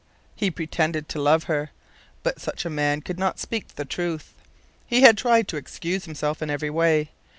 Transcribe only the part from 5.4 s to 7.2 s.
to excuse himself in every way.